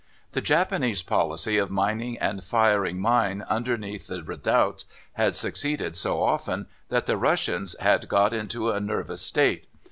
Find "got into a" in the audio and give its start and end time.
8.09-8.79